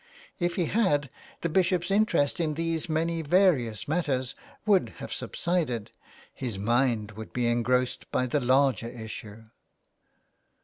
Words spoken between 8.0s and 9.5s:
by the larger issue.